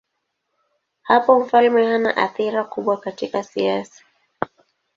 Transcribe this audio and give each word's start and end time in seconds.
Hapo 1.03 1.39
mfalme 1.39 1.85
hana 1.85 2.17
athira 2.17 2.63
kubwa 2.63 2.97
katika 2.97 3.43
siasa. 3.43 4.03